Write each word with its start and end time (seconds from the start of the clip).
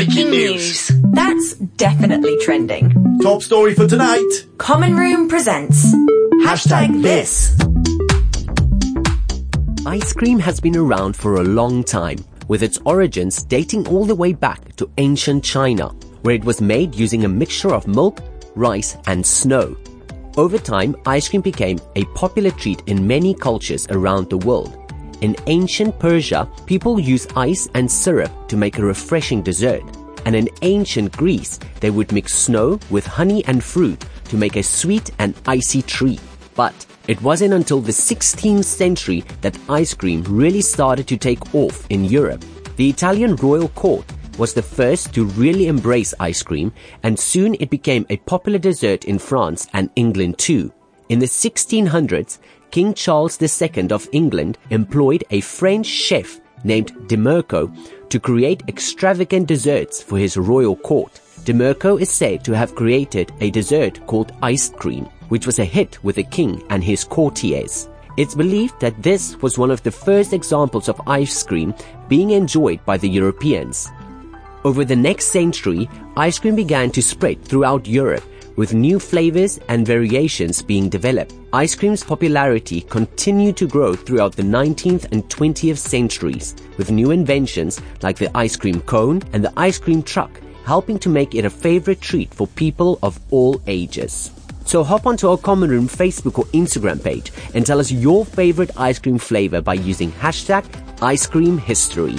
Breaking 0.00 0.30
news. 0.30 0.90
That's 1.12 1.56
definitely 1.76 2.38
trending. 2.38 3.18
Top 3.20 3.42
story 3.42 3.74
for 3.74 3.86
tonight. 3.86 4.46
Common 4.56 4.96
Room 4.96 5.28
presents 5.28 5.84
Hashtag 6.42 7.02
this. 7.02 7.54
Ice 9.84 10.14
cream 10.14 10.38
has 10.38 10.58
been 10.58 10.74
around 10.74 11.16
for 11.16 11.34
a 11.34 11.44
long 11.44 11.84
time, 11.84 12.16
with 12.48 12.62
its 12.62 12.78
origins 12.86 13.44
dating 13.44 13.88
all 13.88 14.06
the 14.06 14.14
way 14.14 14.32
back 14.32 14.74
to 14.76 14.90
ancient 14.96 15.44
China, 15.44 15.88
where 16.22 16.34
it 16.34 16.46
was 16.46 16.62
made 16.62 16.94
using 16.94 17.26
a 17.26 17.28
mixture 17.28 17.74
of 17.74 17.86
milk, 17.86 18.20
rice, 18.54 18.96
and 19.06 19.26
snow. 19.26 19.76
Over 20.38 20.56
time, 20.56 20.96
ice 21.04 21.28
cream 21.28 21.42
became 21.42 21.78
a 21.96 22.06
popular 22.14 22.52
treat 22.52 22.82
in 22.86 23.06
many 23.06 23.34
cultures 23.34 23.86
around 23.90 24.30
the 24.30 24.38
world. 24.38 24.79
In 25.20 25.36
ancient 25.48 25.98
Persia, 25.98 26.48
people 26.64 26.98
used 26.98 27.32
ice 27.36 27.68
and 27.74 27.90
syrup 27.90 28.30
to 28.48 28.56
make 28.56 28.78
a 28.78 28.84
refreshing 28.84 29.42
dessert. 29.42 29.82
And 30.24 30.34
in 30.34 30.48
ancient 30.62 31.12
Greece, 31.12 31.58
they 31.80 31.90
would 31.90 32.10
mix 32.10 32.34
snow 32.34 32.78
with 32.88 33.06
honey 33.06 33.44
and 33.44 33.62
fruit 33.62 34.02
to 34.28 34.36
make 34.36 34.56
a 34.56 34.62
sweet 34.62 35.10
and 35.18 35.34
icy 35.46 35.82
treat. 35.82 36.20
But 36.54 36.86
it 37.06 37.20
wasn't 37.20 37.52
until 37.52 37.80
the 37.80 37.92
16th 37.92 38.64
century 38.64 39.24
that 39.42 39.58
ice 39.68 39.92
cream 39.92 40.22
really 40.24 40.62
started 40.62 41.06
to 41.08 41.18
take 41.18 41.54
off 41.54 41.86
in 41.90 42.04
Europe. 42.06 42.42
The 42.76 42.88
Italian 42.88 43.36
royal 43.36 43.68
court 43.68 44.06
was 44.38 44.54
the 44.54 44.62
first 44.62 45.12
to 45.14 45.26
really 45.26 45.66
embrace 45.66 46.14
ice 46.18 46.42
cream, 46.42 46.72
and 47.02 47.18
soon 47.18 47.56
it 47.60 47.68
became 47.68 48.06
a 48.08 48.16
popular 48.16 48.58
dessert 48.58 49.04
in 49.04 49.18
France 49.18 49.68
and 49.74 49.90
England 49.96 50.38
too. 50.38 50.72
In 51.10 51.18
the 51.18 51.26
1600s, 51.26 52.38
King 52.70 52.94
Charles 52.94 53.36
II 53.42 53.90
of 53.90 54.08
England 54.12 54.56
employed 54.70 55.24
a 55.30 55.40
French 55.40 55.86
chef 55.86 56.40
named 56.62 56.92
De 57.08 57.16
Merco 57.16 57.68
to 58.08 58.20
create 58.20 58.62
extravagant 58.68 59.48
desserts 59.48 60.00
for 60.00 60.18
his 60.18 60.36
royal 60.36 60.76
court. 60.76 61.20
De 61.44 61.52
Merco 61.52 62.00
is 62.00 62.10
said 62.10 62.44
to 62.44 62.52
have 62.52 62.76
created 62.76 63.32
a 63.40 63.50
dessert 63.50 64.06
called 64.06 64.32
ice 64.42 64.68
cream, 64.68 65.06
which 65.30 65.46
was 65.46 65.58
a 65.58 65.64
hit 65.64 66.02
with 66.04 66.14
the 66.14 66.22
king 66.22 66.62
and 66.70 66.84
his 66.84 67.02
courtiers. 67.02 67.88
It's 68.16 68.36
believed 68.36 68.78
that 68.80 69.02
this 69.02 69.36
was 69.42 69.58
one 69.58 69.72
of 69.72 69.82
the 69.82 69.90
first 69.90 70.32
examples 70.32 70.88
of 70.88 71.00
ice 71.08 71.42
cream 71.42 71.74
being 72.08 72.30
enjoyed 72.30 72.84
by 72.84 72.98
the 72.98 73.08
Europeans. 73.08 73.88
Over 74.62 74.84
the 74.84 74.96
next 74.96 75.26
century, 75.26 75.88
ice 76.16 76.38
cream 76.38 76.54
began 76.54 76.90
to 76.92 77.02
spread 77.02 77.42
throughout 77.44 77.88
Europe 77.88 78.24
with 78.60 78.74
new 78.74 78.98
flavors 78.98 79.58
and 79.68 79.86
variations 79.86 80.60
being 80.60 80.90
developed. 80.90 81.32
Ice 81.54 81.74
cream's 81.74 82.04
popularity 82.04 82.82
continued 82.82 83.56
to 83.56 83.66
grow 83.66 83.94
throughout 83.94 84.36
the 84.36 84.42
19th 84.42 85.10
and 85.12 85.26
20th 85.30 85.78
centuries, 85.78 86.54
with 86.76 86.90
new 86.90 87.10
inventions 87.10 87.80
like 88.02 88.18
the 88.18 88.30
ice 88.36 88.56
cream 88.56 88.82
cone 88.82 89.22
and 89.32 89.42
the 89.42 89.52
ice 89.56 89.78
cream 89.78 90.02
truck 90.02 90.42
helping 90.66 90.98
to 90.98 91.08
make 91.08 91.34
it 91.34 91.46
a 91.46 91.48
favorite 91.48 92.02
treat 92.02 92.34
for 92.34 92.46
people 92.48 92.98
of 93.02 93.18
all 93.30 93.58
ages. 93.66 94.30
So 94.66 94.84
hop 94.84 95.06
onto 95.06 95.30
our 95.30 95.38
Common 95.38 95.70
Room 95.70 95.88
Facebook 95.88 96.38
or 96.38 96.44
Instagram 96.52 97.02
page 97.02 97.32
and 97.54 97.64
tell 97.64 97.80
us 97.80 97.90
your 97.90 98.26
favorite 98.26 98.72
ice 98.76 98.98
cream 98.98 99.16
flavor 99.16 99.62
by 99.62 99.72
using 99.72 100.12
hashtag 100.12 100.66
ice 101.00 101.26
cream 101.26 101.56
history. 101.56 102.18